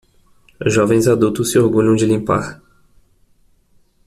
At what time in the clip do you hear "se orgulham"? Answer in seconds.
1.51-1.95